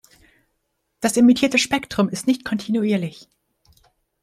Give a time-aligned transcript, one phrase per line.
[0.99, 3.29] Das emittierte Spektrum ist nicht kontinuierlich.